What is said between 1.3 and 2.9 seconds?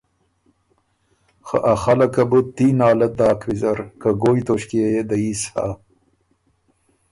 خه ا خلقه بُو تی